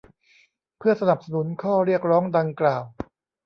[0.77, 2.83] เพื่อสนับสนุนข้อเรียกร้องดังกล่าว